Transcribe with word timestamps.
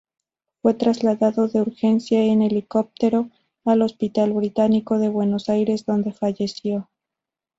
Fue 0.63 0.73
trasladado 0.73 1.47
de 1.47 1.61
urgencia 1.61 2.23
en 2.25 2.41
helicóptero 2.41 3.29
al 3.65 3.83
Hospital 3.83 4.33
Británico 4.33 4.97
de 4.97 5.09
Buenos 5.09 5.47
Aires 5.47 5.85
donde 5.85 6.11
falleció. 6.11 6.89